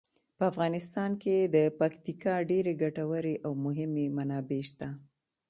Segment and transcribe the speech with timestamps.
[0.37, 4.87] په افغانستان کې د پکتیکا ډیرې ګټورې او مهمې منابع شته.